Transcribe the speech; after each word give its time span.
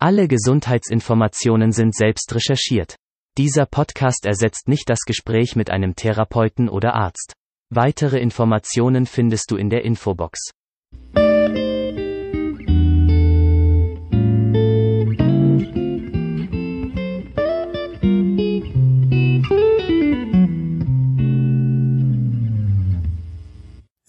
Alle 0.00 0.28
Gesundheitsinformationen 0.28 1.72
sind 1.72 1.92
selbst 1.92 2.32
recherchiert. 2.32 2.94
Dieser 3.36 3.66
Podcast 3.66 4.26
ersetzt 4.26 4.68
nicht 4.68 4.88
das 4.88 5.00
Gespräch 5.00 5.56
mit 5.56 5.70
einem 5.70 5.96
Therapeuten 5.96 6.68
oder 6.68 6.94
Arzt. 6.94 7.32
Weitere 7.70 8.20
Informationen 8.20 9.06
findest 9.06 9.50
du 9.50 9.56
in 9.56 9.70
der 9.70 9.84
Infobox. 9.84 10.52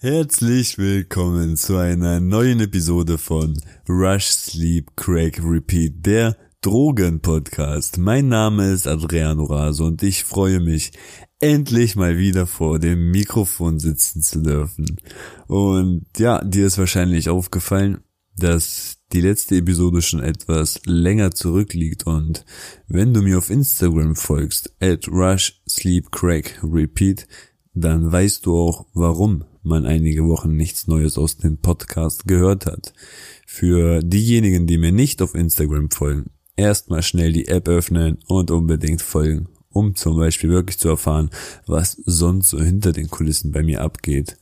Herzlich 0.02 0.78
willkommen 0.78 1.58
zu 1.58 1.76
einer 1.76 2.20
neuen 2.20 2.60
Episode 2.60 3.18
von 3.18 3.60
Rush 3.86 4.28
Sleep 4.28 4.96
Crack 4.96 5.38
Repeat, 5.44 6.06
der 6.06 6.38
Drogen-Podcast. 6.62 7.98
Mein 7.98 8.28
Name 8.28 8.72
ist 8.72 8.86
Adriano 8.86 9.44
Raso 9.44 9.84
und 9.84 10.02
ich 10.02 10.24
freue 10.24 10.58
mich, 10.58 10.92
endlich 11.38 11.96
mal 11.96 12.16
wieder 12.16 12.46
vor 12.46 12.78
dem 12.78 13.10
Mikrofon 13.10 13.78
sitzen 13.78 14.22
zu 14.22 14.40
dürfen. 14.40 14.86
Und 15.48 16.06
ja, 16.16 16.42
dir 16.42 16.64
ist 16.64 16.78
wahrscheinlich 16.78 17.28
aufgefallen, 17.28 17.98
dass 18.34 18.96
die 19.12 19.20
letzte 19.20 19.56
Episode 19.56 20.00
schon 20.00 20.20
etwas 20.20 20.80
länger 20.86 21.32
zurückliegt 21.32 22.06
und 22.06 22.46
wenn 22.88 23.12
du 23.12 23.20
mir 23.20 23.36
auf 23.36 23.50
Instagram 23.50 24.16
folgst, 24.16 24.74
at 24.80 25.06
Rush 25.08 25.60
Sleep 25.68 26.10
Crack 26.10 26.58
Repeat, 26.62 27.28
dann 27.74 28.10
weißt 28.10 28.46
du 28.46 28.56
auch, 28.56 28.86
warum 28.94 29.44
man 29.62 29.86
einige 29.86 30.26
Wochen 30.26 30.56
nichts 30.56 30.86
Neues 30.86 31.18
aus 31.18 31.36
dem 31.36 31.58
Podcast 31.58 32.26
gehört 32.26 32.66
hat. 32.66 32.92
Für 33.46 34.02
diejenigen, 34.02 34.66
die 34.66 34.78
mir 34.78 34.92
nicht 34.92 35.22
auf 35.22 35.34
Instagram 35.34 35.90
folgen, 35.90 36.30
erstmal 36.56 37.02
schnell 37.02 37.32
die 37.32 37.48
App 37.48 37.68
öffnen 37.68 38.18
und 38.26 38.50
unbedingt 38.50 39.02
folgen, 39.02 39.48
um 39.70 39.94
zum 39.94 40.16
Beispiel 40.16 40.50
wirklich 40.50 40.78
zu 40.78 40.88
erfahren, 40.88 41.30
was 41.66 41.92
sonst 42.04 42.50
so 42.50 42.60
hinter 42.60 42.92
den 42.92 43.08
Kulissen 43.08 43.52
bei 43.52 43.62
mir 43.62 43.82
abgeht. 43.82 44.36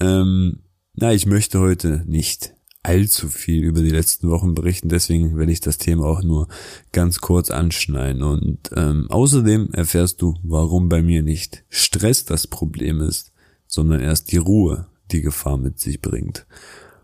Ähm, 0.00 0.60
na, 0.94 1.12
ich 1.12 1.26
möchte 1.26 1.60
heute 1.60 2.04
nicht 2.06 2.54
allzu 2.82 3.28
viel 3.28 3.62
über 3.62 3.80
die 3.80 3.90
letzten 3.90 4.28
Wochen 4.28 4.54
berichten, 4.54 4.88
deswegen 4.88 5.36
werde 5.36 5.52
ich 5.52 5.60
das 5.60 5.78
Thema 5.78 6.04
auch 6.04 6.22
nur 6.22 6.48
ganz 6.90 7.20
kurz 7.20 7.50
anschneiden. 7.50 8.22
Und 8.22 8.70
ähm, 8.76 9.06
außerdem 9.08 9.70
erfährst 9.72 10.20
du, 10.20 10.34
warum 10.42 10.88
bei 10.88 11.02
mir 11.02 11.22
nicht 11.22 11.64
Stress 11.68 12.24
das 12.24 12.46
Problem 12.46 13.00
ist, 13.00 13.31
sondern 13.72 14.00
erst 14.00 14.32
die 14.32 14.36
Ruhe 14.36 14.86
die 15.10 15.22
Gefahr 15.22 15.56
mit 15.56 15.80
sich 15.80 16.00
bringt. 16.02 16.46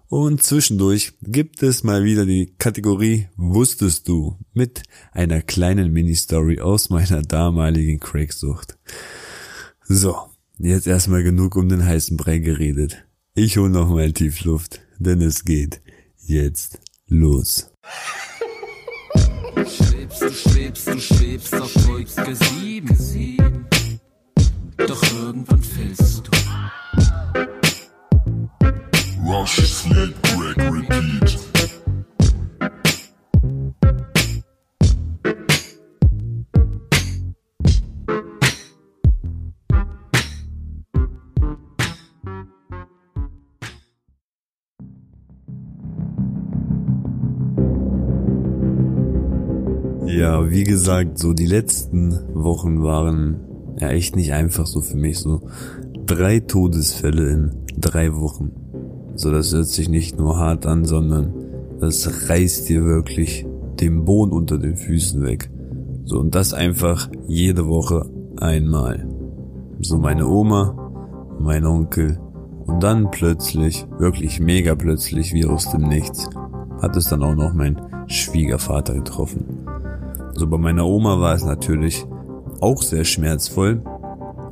Und 0.08 0.42
zwischendurch 0.42 1.14
gibt 1.22 1.62
es 1.62 1.82
mal 1.82 2.04
wieder 2.04 2.24
die 2.24 2.54
Kategorie 2.58 3.28
Wusstest 3.36 4.08
du 4.08 4.38
mit 4.54 4.82
einer 5.12 5.42
kleinen 5.42 5.92
Mini-Story 5.92 6.60
aus 6.60 6.90
meiner 6.90 7.22
damaligen 7.22 8.00
Craigsucht. 8.00 8.78
So, 9.84 10.16
jetzt 10.58 10.86
erstmal 10.86 11.22
genug 11.22 11.56
um 11.56 11.68
den 11.68 11.84
heißen 11.84 12.16
Brei 12.16 12.38
geredet. 12.38 13.04
Ich 13.34 13.56
hol 13.56 13.70
noch 13.70 13.88
mal 13.88 14.12
tief 14.12 14.44
Luft, 14.44 14.80
denn 14.98 15.20
es 15.20 15.44
geht 15.44 15.80
jetzt 16.18 16.80
los. 17.06 17.70
Du 19.54 19.64
schwebst, 19.64 20.22
du 20.22 20.30
schwebst, 20.30 20.86
du 20.86 21.00
schwebst 21.00 21.54
auf 21.54 21.74
Wolke 21.86 22.34
7. 22.34 23.66
Doch 24.86 25.02
irgendwann 25.12 25.62
fällst 25.62 26.17
du. 26.17 26.17
Rush, 29.28 29.56
sleep, 29.56 30.14
crack, 30.22 30.56
repeat. 30.72 31.38
Ja, 50.06 50.50
wie 50.50 50.64
gesagt, 50.64 51.18
so 51.18 51.34
die 51.34 51.44
letzten 51.44 52.12
Wochen 52.32 52.82
waren 52.82 53.76
ja 53.78 53.90
echt 53.90 54.16
nicht 54.16 54.32
einfach 54.32 54.64
so 54.64 54.80
für 54.80 54.96
mich. 54.96 55.18
So 55.18 55.42
drei 56.06 56.40
Todesfälle 56.40 57.28
in 57.28 57.66
drei 57.76 58.14
Wochen. 58.14 58.67
So, 59.18 59.32
das 59.32 59.52
hört 59.52 59.66
sich 59.66 59.88
nicht 59.88 60.16
nur 60.16 60.38
hart 60.38 60.64
an, 60.64 60.84
sondern 60.84 61.34
das 61.80 62.30
reißt 62.30 62.68
dir 62.68 62.84
wirklich 62.84 63.44
den 63.80 64.04
Boden 64.04 64.30
unter 64.30 64.58
den 64.58 64.76
Füßen 64.76 65.24
weg. 65.24 65.50
So, 66.04 66.20
und 66.20 66.36
das 66.36 66.54
einfach 66.54 67.10
jede 67.26 67.66
Woche 67.66 68.08
einmal. 68.36 69.08
So 69.80 69.98
meine 69.98 70.28
Oma, 70.28 71.34
mein 71.40 71.66
Onkel 71.66 72.20
und 72.64 72.80
dann 72.84 73.10
plötzlich, 73.10 73.88
wirklich 73.98 74.38
mega 74.38 74.76
plötzlich, 74.76 75.34
wie 75.34 75.46
aus 75.46 75.68
dem 75.72 75.88
Nichts, 75.88 76.30
hat 76.80 76.94
es 76.96 77.08
dann 77.08 77.24
auch 77.24 77.34
noch 77.34 77.54
mein 77.54 77.80
Schwiegervater 78.06 78.94
getroffen. 78.94 79.66
So 80.34 80.46
bei 80.46 80.58
meiner 80.58 80.86
Oma 80.86 81.18
war 81.18 81.34
es 81.34 81.44
natürlich 81.44 82.06
auch 82.60 82.82
sehr 82.82 83.04
schmerzvoll, 83.04 83.82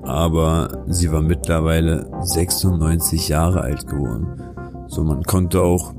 aber 0.03 0.83
sie 0.89 1.13
war 1.13 1.23
mittlerweile 1.23 2.11
96 2.23 3.29
Jahre 3.29 3.61
alt 3.61 3.87
geworden. 3.87 4.27
So 4.89 5.03
man 5.05 5.23
konnte 5.23 5.63
auch 5.63 5.95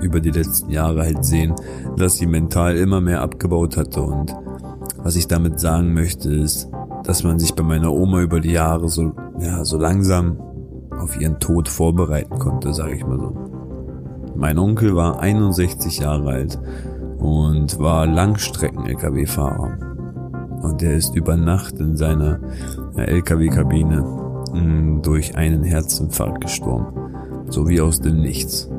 über 0.00 0.20
die 0.20 0.30
letzten 0.30 0.70
Jahre 0.70 1.02
halt 1.02 1.24
sehen, 1.24 1.54
dass 1.96 2.16
sie 2.16 2.26
mental 2.26 2.76
immer 2.76 3.00
mehr 3.00 3.20
abgebaut 3.20 3.76
hatte 3.76 4.02
und 4.02 4.34
was 5.02 5.16
ich 5.16 5.28
damit 5.28 5.60
sagen 5.60 5.94
möchte 5.94 6.30
ist, 6.32 6.68
dass 7.04 7.24
man 7.24 7.38
sich 7.38 7.54
bei 7.54 7.62
meiner 7.62 7.92
Oma 7.92 8.20
über 8.20 8.40
die 8.40 8.52
Jahre 8.52 8.88
so, 8.88 9.12
ja, 9.38 9.64
so 9.64 9.78
langsam 9.78 10.38
auf 10.98 11.18
ihren 11.18 11.40
Tod 11.40 11.68
vorbereiten 11.68 12.38
konnte, 12.38 12.74
sage 12.74 12.94
ich 12.94 13.06
mal 13.06 13.18
so. 13.18 13.34
Mein 14.36 14.58
Onkel 14.58 14.94
war 14.94 15.20
61 15.20 15.98
Jahre 15.98 16.30
alt 16.30 16.58
und 17.18 17.78
war 17.78 18.06
Langstrecken-LKW-Fahrer. 18.06 19.78
Und 20.62 20.82
er 20.82 20.96
ist 20.96 21.14
über 21.16 21.36
Nacht 21.36 21.78
in 21.80 21.96
seiner 21.96 22.40
LKW-Kabine 22.96 24.02
mm, 24.52 25.02
durch 25.02 25.36
einen 25.36 25.62
Herzinfarkt 25.64 26.42
gestorben. 26.42 26.99
So 27.50 27.68
wie 27.68 27.80
aus 27.80 28.00
dem 28.00 28.20
Nichts. 28.20 28.70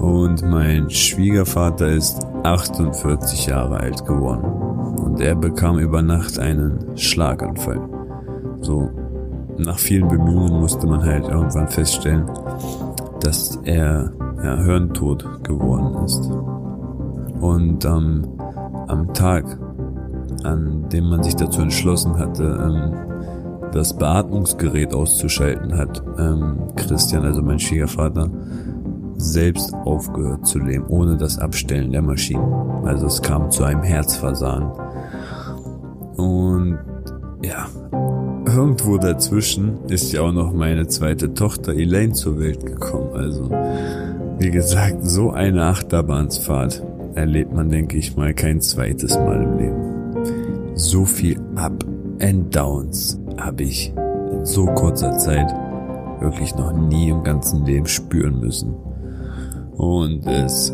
Und 0.00 0.42
mein 0.42 0.90
Schwiegervater 0.90 1.88
ist 1.88 2.26
48 2.42 3.46
Jahre 3.46 3.78
alt 3.78 4.04
geworden. 4.04 4.44
Und 4.98 5.20
er 5.20 5.34
bekam 5.34 5.78
über 5.78 6.02
Nacht 6.02 6.38
einen 6.38 6.96
Schlaganfall. 6.96 7.80
So, 8.60 8.90
nach 9.58 9.78
vielen 9.78 10.08
Bemühungen 10.08 10.60
musste 10.60 10.86
man 10.86 11.02
halt 11.02 11.28
irgendwann 11.28 11.68
feststellen, 11.68 12.30
dass 13.20 13.58
er 13.64 14.12
ja, 14.42 14.56
hirntot 14.56 15.44
geworden 15.44 16.04
ist. 16.04 16.30
Und 17.40 17.84
ähm, 17.84 18.26
am 18.88 19.12
Tag, 19.14 19.44
an 20.42 20.88
dem 20.88 21.08
man 21.08 21.22
sich 21.22 21.36
dazu 21.36 21.60
entschlossen 21.62 22.18
hatte, 22.18 22.44
ähm, 22.44 23.09
das 23.72 23.96
Beatmungsgerät 23.96 24.94
auszuschalten, 24.94 25.76
hat 25.76 26.02
ähm, 26.18 26.58
Christian, 26.76 27.24
also 27.24 27.42
mein 27.42 27.58
Schwiegervater, 27.58 28.30
selbst 29.16 29.74
aufgehört 29.74 30.46
zu 30.46 30.58
leben, 30.58 30.86
ohne 30.88 31.16
das 31.16 31.38
Abstellen 31.38 31.92
der 31.92 32.02
Maschinen. 32.02 32.52
Also 32.84 33.06
es 33.06 33.20
kam 33.22 33.50
zu 33.50 33.64
einem 33.64 33.82
Herzversagen. 33.82 34.70
Und 36.16 36.78
ja, 37.42 37.66
irgendwo 38.46 38.98
dazwischen 38.98 39.84
ist 39.88 40.12
ja 40.12 40.22
auch 40.22 40.32
noch 40.32 40.52
meine 40.52 40.86
zweite 40.86 41.34
Tochter 41.34 41.74
Elaine 41.74 42.12
zur 42.12 42.38
Welt 42.38 42.64
gekommen. 42.64 43.10
Also, 43.14 43.50
wie 44.38 44.50
gesagt, 44.50 44.98
so 45.02 45.30
eine 45.30 45.64
Achterbahnsfahrt 45.64 46.82
erlebt 47.14 47.52
man, 47.52 47.68
denke 47.68 47.98
ich 47.98 48.16
mal, 48.16 48.34
kein 48.34 48.60
zweites 48.60 49.16
Mal 49.16 49.42
im 49.42 49.58
Leben. 49.58 50.74
So 50.74 51.04
viel 51.04 51.38
Up 51.56 51.84
and 52.20 52.54
Downs 52.54 53.20
habe 53.44 53.62
ich 53.64 53.92
in 54.32 54.44
so 54.44 54.66
kurzer 54.66 55.16
Zeit 55.18 55.52
wirklich 56.20 56.54
noch 56.54 56.72
nie 56.72 57.08
im 57.08 57.24
ganzen 57.24 57.64
Leben 57.64 57.86
spüren 57.86 58.40
müssen. 58.40 58.74
Und 59.76 60.26
es, 60.26 60.72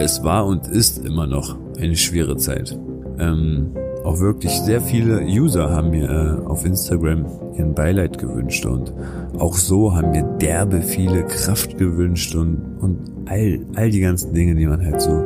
es 0.00 0.24
war 0.24 0.46
und 0.46 0.66
ist 0.66 1.04
immer 1.04 1.26
noch 1.26 1.56
eine 1.78 1.96
schwere 1.96 2.36
Zeit. 2.36 2.78
Ähm, 3.18 3.72
auch 4.04 4.18
wirklich 4.18 4.52
sehr 4.60 4.80
viele 4.80 5.22
User 5.22 5.70
haben 5.70 5.90
mir 5.90 6.10
äh, 6.10 6.46
auf 6.46 6.64
Instagram 6.64 7.24
ihren 7.56 7.74
Beileid 7.74 8.18
gewünscht 8.18 8.66
und 8.66 8.92
auch 9.38 9.54
so 9.54 9.94
haben 9.94 10.10
mir 10.10 10.24
derbe 10.40 10.82
viele 10.82 11.24
Kraft 11.24 11.78
gewünscht 11.78 12.34
und, 12.34 12.78
und 12.80 12.98
all, 13.26 13.60
all 13.76 13.90
die 13.90 14.00
ganzen 14.00 14.34
Dinge, 14.34 14.56
die 14.56 14.66
man 14.66 14.84
halt 14.84 15.00
so 15.00 15.24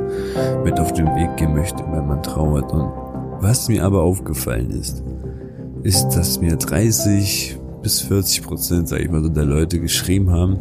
mit 0.65 0.79
auf 0.79 0.93
den 0.93 1.07
Weg 1.07 1.37
gehen 1.39 1.55
möchte, 1.55 1.83
wenn 1.91 2.07
man 2.07 2.23
trauert. 2.23 2.71
Und 2.73 2.91
was 3.41 3.69
mir 3.69 3.85
aber 3.85 4.03
aufgefallen 4.03 4.71
ist, 4.71 5.03
ist, 5.87 6.09
dass 6.17 6.41
mir 6.41 6.57
30 6.57 7.59
bis 7.81 8.01
40 8.01 8.43
Prozent, 8.43 8.89
sag 8.89 8.99
ich 8.99 9.09
mal 9.09 9.23
so, 9.23 9.29
der 9.29 9.45
Leute 9.45 9.79
geschrieben 9.79 10.33
haben, 10.33 10.59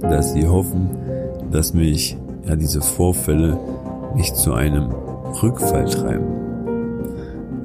dass 0.00 0.34
sie 0.34 0.46
hoffen, 0.46 0.90
dass 1.50 1.72
mich 1.72 2.18
ja 2.46 2.54
diese 2.54 2.82
Vorfälle 2.82 3.58
mich 4.14 4.34
zu 4.34 4.52
einem 4.52 4.90
Rückfall 5.42 5.86
treiben. 5.86 6.26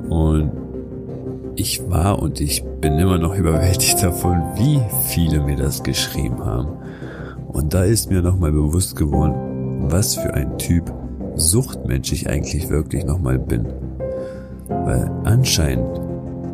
Und 0.10 0.52
ich 1.56 1.90
war 1.90 2.22
und 2.22 2.40
ich 2.40 2.64
bin 2.80 2.98
immer 2.98 3.18
noch 3.18 3.36
überwältigt 3.38 4.02
davon, 4.02 4.42
wie 4.56 4.80
viele 5.08 5.42
mir 5.42 5.58
das 5.58 5.84
geschrieben 5.84 6.40
haben. 6.40 6.70
Und 7.50 7.74
da 7.74 7.84
ist 7.84 8.10
mir 8.10 8.22
nochmal 8.22 8.54
bewusst 8.54 8.96
geworden, 8.96 9.92
was 9.92 10.16
für 10.16 10.34
ein 10.34 10.58
Typ 10.58 10.90
Suchtmensch 11.36 12.14
ich 12.14 12.30
eigentlich 12.30 12.70
wirklich 12.70 13.04
nochmal 13.04 13.40
bin. 13.40 13.66
Weil 14.70 15.12
anscheinend 15.26 16.01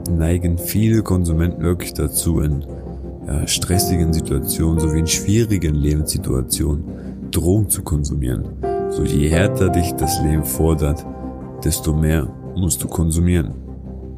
neigen 0.08 0.58
viele 0.58 1.04
Konsumenten 1.04 1.62
wirklich 1.62 1.94
dazu, 1.94 2.40
in 2.40 2.66
ja, 3.26 3.48
stressigen 3.48 4.14
Situationen 4.14 4.80
sowie 4.80 5.00
in 5.00 5.08
schwierigen 5.08 5.76
Lebenssituationen 5.76 6.84
Drogen 7.32 7.70
zu 7.70 7.84
konsumieren. 7.84 8.46
So 8.90 9.04
je 9.04 9.28
härter 9.28 9.70
dich 9.70 9.92
das 9.94 10.22
Leben 10.22 10.46
fordert, 10.46 11.06
desto 11.64 11.94
mehr 11.94 12.28
musst 12.56 12.82
du 12.84 12.88
konsumieren. 12.88 13.54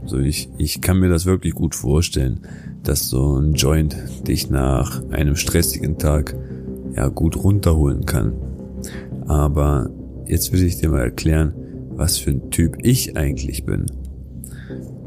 So 0.06 0.20
ich, 0.20 0.50
ich 0.58 0.82
kann 0.82 1.00
mir 1.00 1.10
das 1.10 1.26
wirklich 1.26 1.54
gut 1.54 1.76
vorstellen, 1.76 2.42
dass 2.84 3.10
so 3.10 3.38
ein 3.38 3.54
Joint 3.54 3.96
dich 4.28 4.50
nach 4.50 5.04
einem 5.12 5.36
stressigen 5.36 5.98
Tag 5.98 6.36
ja 6.96 7.08
gut 7.10 7.36
runterholen 7.44 8.06
kann. 8.06 8.34
Aber 9.28 9.90
jetzt 10.26 10.52
will 10.52 10.64
ich 10.64 10.78
dir 10.78 10.90
mal 10.90 11.02
erklären, 11.02 11.54
was 11.92 12.18
für 12.18 12.32
ein 12.32 12.50
Typ 12.50 12.78
ich 12.82 13.18
eigentlich 13.18 13.66
bin. 13.66 13.86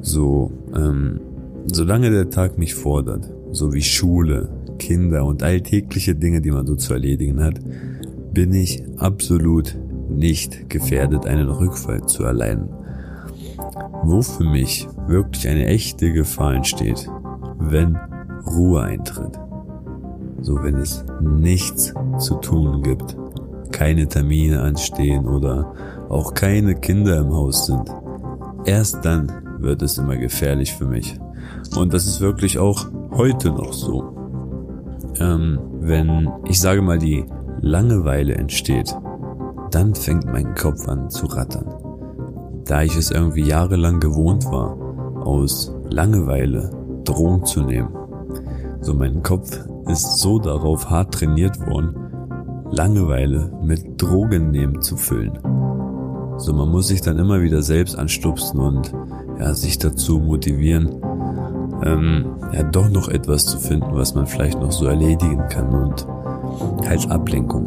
So, 0.03 0.51
ähm, 0.75 1.21
solange 1.67 2.11
der 2.11 2.29
Tag 2.29 2.59
mich 2.59 2.75
fordert, 2.75 3.33
so 3.53 3.73
wie 3.73 3.83
Schule, 3.83 4.51
Kinder 4.79 5.25
und 5.25 5.43
alltägliche 5.43 6.17
Dinge, 6.17 6.41
die 6.41 6.51
man 6.51 6.67
so 6.67 6.75
zu 6.75 6.93
erledigen 6.93 7.41
hat, 7.43 7.61
bin 8.33 8.53
ich 8.53 8.83
absolut 8.97 9.79
nicht 10.09 10.69
gefährdet, 10.69 11.25
einen 11.27 11.49
Rückfall 11.49 12.05
zu 12.07 12.25
erleiden. 12.25 12.69
Wo 14.03 14.23
für 14.23 14.45
mich 14.45 14.89
wirklich 15.07 15.49
eine 15.49 15.67
echte 15.67 16.13
Gefahr 16.13 16.55
entsteht, 16.55 17.09
wenn 17.61 17.97
Ruhe 18.47 18.83
eintritt. 18.83 19.39
So 20.41 20.61
wenn 20.63 20.77
es 20.77 21.05
nichts 21.21 21.95
zu 22.19 22.35
tun 22.37 22.83
gibt, 22.83 23.17
keine 23.71 24.09
Termine 24.09 24.63
anstehen 24.63 25.27
oder 25.27 25.73
auch 26.09 26.35
keine 26.35 26.75
Kinder 26.75 27.19
im 27.19 27.33
Haus 27.33 27.67
sind. 27.67 27.89
Erst 28.65 29.05
dann 29.05 29.31
wird 29.63 29.83
es 29.83 29.99
immer 29.99 30.17
gefährlich 30.17 30.75
für 30.75 30.87
mich. 30.87 31.19
Und 31.77 31.95
das 31.95 32.07
ist 32.07 32.21
wirklich 32.21 32.59
auch 32.59 32.87
heute 33.11 33.51
noch 33.51 33.73
so. 33.73 34.17
Ähm, 35.19 35.59
wenn, 35.81 36.31
ich 36.47 36.61
sage 36.61 36.83
mal, 36.83 36.99
die 36.99 37.25
Langeweile 37.61 38.35
entsteht, 38.35 38.95
dann 39.71 39.95
fängt 39.95 40.27
mein 40.27 40.55
Kopf 40.55 40.89
an 40.89 41.11
zu 41.11 41.27
rattern. 41.27 41.67
Da 42.65 42.83
ich 42.83 42.97
es 42.97 43.11
irgendwie 43.11 43.43
jahrelang 43.43 44.01
gewohnt 44.01 44.45
war, 44.47 44.77
aus 45.25 45.75
Langeweile 45.91 46.71
Drohung 47.05 47.45
zu 47.45 47.63
nehmen. 47.63 47.91
So 48.81 48.95
mein 48.95 49.23
Kopf 49.23 49.59
ist 49.87 50.19
so 50.19 50.39
darauf 50.39 50.91
hart 50.91 51.15
trainiert 51.15 51.59
worden, 51.67 51.95
Langeweile 52.71 53.53
mit 53.63 54.01
Drogen 54.01 54.51
nehmen 54.51 54.81
zu 54.81 54.97
füllen. 54.97 55.39
So 56.39 56.53
man 56.53 56.69
muss 56.71 56.89
sich 56.89 57.03
dann 57.03 57.19
immer 57.19 57.43
wieder 57.43 57.63
selbst 57.63 57.99
anstupsen 57.99 58.59
und 58.59 58.93
ja, 59.43 59.55
sich 59.55 59.79
dazu 59.79 60.21
motivieren, 60.21 60.89
ähm, 61.85 62.27
ja, 62.53 62.63
doch 62.63 62.89
noch 62.89 63.09
etwas 63.09 63.45
zu 63.45 63.59
finden, 63.59 63.89
was 63.91 64.15
man 64.15 64.27
vielleicht 64.27 64.61
noch 64.61 64.71
so 64.71 64.87
erledigen 64.87 65.49
kann 65.49 65.75
und 65.75 66.07
halt 66.87 67.11
Ablenkung. 67.11 67.67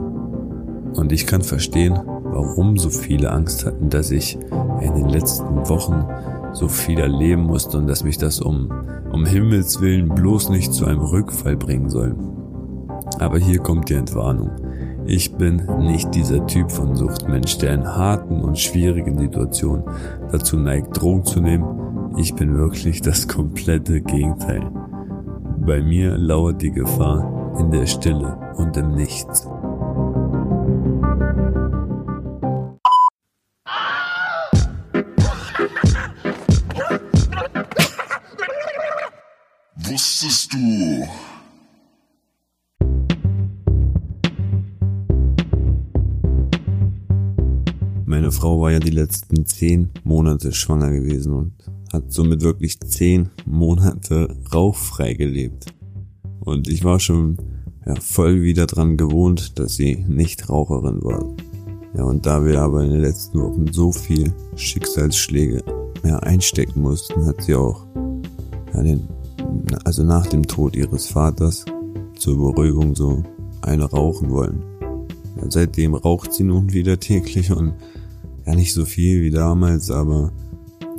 Und 0.95 1.12
ich 1.12 1.27
kann 1.27 1.42
verstehen, 1.42 2.00
warum 2.24 2.77
so 2.77 2.89
viele 2.89 3.31
Angst 3.31 3.66
hatten, 3.66 3.89
dass 3.89 4.12
ich 4.12 4.38
in 4.81 4.95
den 4.95 5.10
letzten 5.10 5.68
Wochen 5.68 6.06
so 6.54 6.69
viel 6.69 7.00
erleben 7.00 7.44
musste 7.44 7.78
und 7.78 7.88
dass 7.88 8.06
mich 8.06 8.18
das 8.18 8.39
um, 8.39 8.71
um 9.12 9.25
Himmels 9.25 9.81
Willen 9.81 10.07
bloß 10.07 10.50
nicht 10.50 10.74
zu 10.74 10.86
einem 10.86 11.01
Rückfall 11.01 11.57
bringen 11.57 11.89
soll. 11.89 12.16
Aber 13.19 13.38
hier 13.38 13.60
kommt 13.60 13.89
die 13.89 13.95
Entwarnung. 13.95 14.51
Ich 15.07 15.36
bin 15.36 15.63
nicht 15.80 16.16
dieser 16.16 16.48
Typ 16.48 16.72
von 16.72 16.96
Suchtmensch, 16.96 17.60
der 17.60 17.75
in 17.75 17.88
harten 17.88 18.42
und 18.42 18.57
schwierigen 18.57 19.18
Situationen 19.19 19.84
dazu 20.31 20.57
neigt, 20.57 21.00
Drogen 21.00 21.24
zu 21.24 21.42
nehmen. 21.42 22.16
Ich 22.18 22.34
bin 22.34 22.57
wirklich 22.57 23.02
das 23.02 23.28
komplette 23.28 24.02
Gegenteil. 24.02 24.68
Bei 25.60 25.81
mir 25.81 26.18
lauert 26.18 26.62
die 26.62 26.72
Gefahr 26.72 27.56
in 27.60 27.69
der 27.69 27.86
Stille 27.86 28.36
und 28.56 28.75
im 28.78 28.96
Nichts. 28.96 29.48
Wusstest 39.75 40.54
du? 40.54 41.34
Meine 48.25 48.33
Frau 48.33 48.60
war 48.60 48.72
ja 48.72 48.80
die 48.80 48.89
letzten 48.89 49.45
zehn 49.45 49.92
Monate 50.04 50.51
schwanger 50.51 50.89
gewesen 50.89 51.31
und 51.31 51.54
hat 51.94 52.12
somit 52.12 52.42
wirklich 52.42 52.80
zehn 52.80 53.30
Monate 53.45 54.36
rauchfrei 54.51 55.13
gelebt. 55.13 55.68
Und 56.39 56.68
ich 56.68 56.83
war 56.83 57.00
schon 57.00 57.38
ja, 57.86 57.94
voll 58.01 58.42
wieder 58.42 58.66
dran 58.66 58.98
gewohnt, 58.98 59.60
dass 59.60 59.75
sie 59.75 60.04
nicht 60.07 60.50
Raucherin 60.50 61.04
war. 61.04 61.24
Ja, 61.95 62.06
und 62.06 62.25
da 62.25 62.44
wir 62.44 62.63
aber 62.63 62.83
in 62.83 62.94
den 62.94 63.01
letzten 63.01 63.39
Wochen 63.39 63.72
so 63.72 63.92
viel 63.92 64.33
Schicksalsschläge 64.56 65.63
ja, 66.04 66.18
einstecken 66.18 66.81
mussten, 66.81 67.28
hat 67.28 67.44
sie 67.44 67.54
auch 67.54 67.86
ja, 68.74 68.81
den, 68.81 69.07
also 69.83 70.01
nach 70.01 70.25
dem 70.25 70.48
Tod 70.48 70.75
ihres 70.75 71.06
Vaters 71.06 71.63
zur 72.18 72.38
Beruhigung 72.38 72.95
so 72.95 73.21
eine 73.62 73.83
rauchen 73.83 74.31
wollen. 74.31 74.63
Ja, 75.39 75.44
seitdem 75.48 75.94
raucht 75.94 76.33
sie 76.33 76.44
nun 76.44 76.74
wieder 76.74 77.00
täglich 77.00 77.51
und 77.51 77.75
ja 78.45 78.56
nicht 78.56 78.74
so 78.74 78.86
viel 78.86 79.21
wie 79.21 79.31
damals, 79.31 79.92
aber 79.92 80.31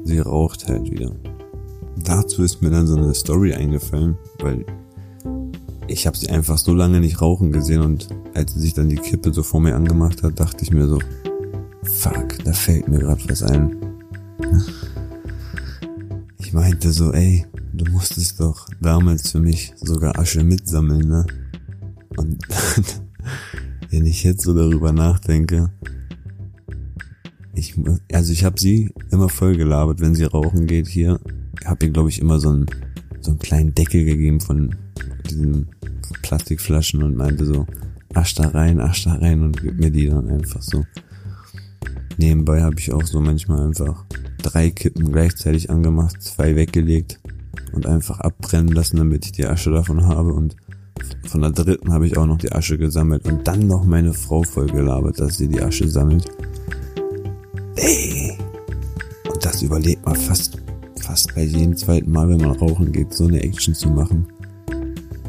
sie 0.05 0.19
raucht 0.19 0.69
halt 0.69 0.91
wieder. 0.91 1.13
Dazu 2.05 2.43
ist 2.43 2.63
mir 2.63 2.71
dann 2.71 2.87
so 2.87 2.97
eine 2.97 3.15
Story 3.15 3.55
eingefallen, 3.55 4.17
weil 4.41 4.65
ich 5.89 6.07
habe 6.07 6.17
sie 6.17 6.29
einfach 6.31 6.59
so 6.59 6.75
lange 6.75 7.01
nicht 7.01 7.21
rauchen 7.21 7.53
gesehen 7.53 7.83
und 7.83 8.09
als 8.35 8.55
sie 8.55 8.61
sich 8.61 8.75
dann 8.75 8.89
die 8.89 8.97
Kippe 8.97 9.33
so 9.33 9.43
vor 9.43 9.61
mir 9.61 9.75
angemacht 9.75 10.23
hat, 10.23 10.39
dachte 10.41 10.63
ich 10.63 10.71
mir 10.71 10.87
so, 10.87 10.99
fuck, 11.83 12.39
da 12.45 12.53
fällt 12.53 12.89
mir 12.89 12.99
gerade 12.99 13.23
was 13.29 13.43
ein. 13.43 13.77
Ich 16.39 16.53
meinte 16.53 16.93
so, 16.93 17.13
ey, 17.13 17.47
du 17.73 17.91
musstest 17.91 18.41
doch 18.41 18.69
damals 18.81 19.31
für 19.31 19.41
mich 19.41 19.75
sogar 19.77 20.19
Asche 20.19 20.43
mitsammeln, 20.43 21.09
ne? 21.09 21.27
Und 22.17 22.43
wenn 23.91 24.07
ich 24.07 24.25
jetzt 24.25 24.43
so 24.43 24.55
darüber 24.55 24.93
nachdenke, 24.93 25.71
ich, 27.57 27.75
also 28.13 28.33
ich 28.33 28.45
habe 28.45 28.61
sie 28.61 28.91
immer 29.11 29.29
voll 29.29 29.57
gelabert, 29.57 30.01
wenn 30.01 30.15
sie 30.15 30.25
rauchen 30.25 30.67
geht 30.67 30.87
hier. 30.87 31.19
Habe 31.65 31.87
ihr, 31.87 31.93
glaube 31.93 32.11
ich, 32.11 32.21
immer 32.21 32.39
so 32.39 32.51
einen, 32.51 32.67
so 33.21 33.31
einen 33.31 33.41
kleinen 33.41 33.75
Deckel 33.75 34.05
gegeben 34.05 34.41
von 34.41 34.75
diesen 35.29 35.69
Plastikflaschen 36.23 37.03
und 37.03 37.17
meinte 37.17 37.47
so, 37.47 37.67
asch 38.15 38.35
da 38.35 38.49
rein, 38.49 38.79
asch 38.79 39.05
da 39.05 39.15
rein 39.15 39.43
und 39.43 39.61
gib 39.61 39.79
mir 39.79 39.91
die 39.91 40.07
dann 40.07 40.29
einfach 40.29 40.63
so. 40.63 40.85
Nebenbei 42.19 42.63
habe 42.63 42.77
ich 42.79 42.93
auch 42.93 43.03
so 43.03 43.21
manchmal 43.21 43.67
einfach 43.67 44.05
drei 44.43 44.71
Kippen 44.71 45.11
gleichzeitig 45.11 45.71
angemacht, 45.71 46.23
zwei 46.23 46.57
weggelegt 46.57 47.21
und 47.73 47.87
einfach 47.87 48.21
abbrennen 48.21 48.73
lassen, 48.73 48.97
damit 48.99 49.27
ich 49.27 49.33
die 49.33 49.47
Asche 49.47 49.71
davon 49.71 50.07
habe 50.07 50.33
und 50.33 50.57
von 51.27 51.43
der 51.43 51.51
dritten 51.51 51.93
habe 51.93 52.07
ich 52.07 52.17
auch 52.17 52.27
noch 52.27 52.39
die 52.39 52.53
Asche 52.53 52.79
gesammelt 52.79 53.27
und 53.27 53.47
dann 53.47 53.67
noch 53.67 53.85
meine 53.85 54.15
Frau 54.15 54.43
voll 54.43 54.67
gelabert, 54.67 55.21
dass 55.21 55.37
sie 55.37 55.49
die 55.49 55.61
Asche 55.61 55.89
sammelt. 55.89 56.27
Ey! 57.77 58.37
Und 59.29 59.45
das 59.45 59.63
überlebt 59.63 60.05
man 60.05 60.17
fast, 60.17 60.59
fast 61.01 61.35
bei 61.35 61.43
jedem 61.43 61.77
zweiten 61.77 62.11
Mal, 62.11 62.29
wenn 62.29 62.41
man 62.41 62.57
rauchen 62.57 62.93
geht, 62.93 63.13
so 63.13 63.27
eine 63.27 63.43
Action 63.43 63.75
zu 63.75 63.89
machen. 63.89 64.27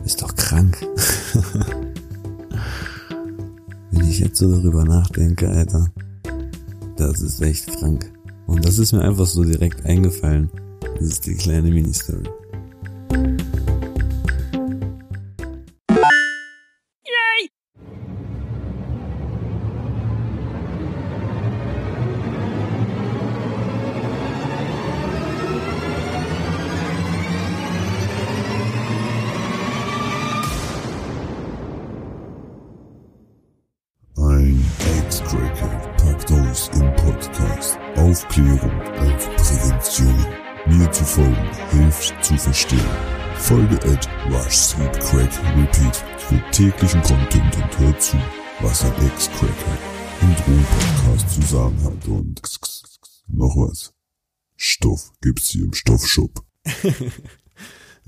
Ist 0.05 0.21
doch 0.21 0.35
krank. 0.35 0.77
wenn 3.91 4.09
ich 4.09 4.19
jetzt 4.19 4.37
so 4.37 4.49
darüber 4.49 4.83
nachdenke, 4.85 5.49
Alter. 5.49 5.91
Das 6.95 7.21
ist 7.21 7.41
echt 7.41 7.67
krank. 7.77 8.11
Und 8.45 8.65
das 8.65 8.79
ist 8.79 8.93
mir 8.93 9.01
einfach 9.01 9.25
so 9.25 9.43
direkt 9.43 9.85
eingefallen. 9.85 10.49
Das 10.95 11.07
ist 11.07 11.25
die 11.25 11.35
kleine 11.35 11.69
Mini-Story. 11.69 12.27
Aufklärung, 38.07 38.71
also 38.99 39.29
Prävention. 39.35 40.25
Mir 40.65 40.89
zu 40.93 41.03
folgen 41.03 41.49
hilft 41.71 42.23
zu 42.23 42.37
verstehen. 42.37 42.79
Folge 43.35 43.75
at 43.83 44.07
Rush 44.29 44.55
Sleep 44.55 44.93
Crack 44.93 45.31
Repeat 45.57 45.97
für 46.17 46.41
täglichen 46.51 47.01
Content 47.01 47.55
und 47.57 47.79
hör 47.79 47.99
zu, 47.99 48.15
was 48.61 48.85
ein 48.85 48.93
Ex-Cracker 49.05 49.77
im 50.21 50.35
Drohnen-Podcast 50.35 51.29
zu 51.35 51.41
sagen 51.41 51.83
hat 51.83 52.07
und 52.07 52.41
noch 53.27 53.55
was. 53.57 53.93
Stoff 54.55 55.11
gibt's 55.21 55.49
hier 55.49 55.65
im 55.65 55.73
Stoffshop. 55.73 56.43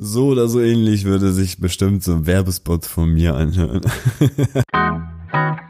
So 0.02 0.28
oder 0.28 0.48
so 0.48 0.62
ähnlich 0.62 1.04
würde 1.04 1.34
sich 1.34 1.60
bestimmt 1.60 2.06
so 2.06 2.14
ein 2.14 2.26
Werbespot 2.26 2.86
von 2.86 3.14
mir 3.14 3.36
anhören. 3.36 3.82